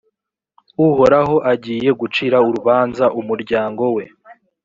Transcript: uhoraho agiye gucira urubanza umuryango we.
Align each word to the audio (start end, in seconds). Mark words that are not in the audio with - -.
uhoraho 0.87 1.35
agiye 1.51 1.89
gucira 1.99 2.37
urubanza 2.47 3.05
umuryango 3.19 3.83
we. 3.95 4.03